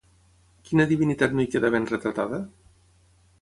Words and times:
Quina 0.69 0.87
divinitat 0.91 1.35
no 1.35 1.43
hi 1.45 1.51
queda 1.57 1.71
ben 1.77 1.85
retratada? 1.93 2.41